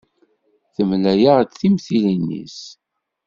Temlaya-ɣ-d 0.75 1.51
timentilin-is. 1.59 2.59